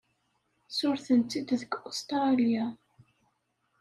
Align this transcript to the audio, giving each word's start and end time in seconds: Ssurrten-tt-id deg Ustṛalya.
Ssurrten-tt-id 0.69 1.49
deg 1.61 1.71
Ustṛalya. 1.89 2.65